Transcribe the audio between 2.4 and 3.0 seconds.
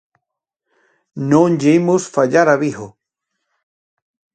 a Vigo.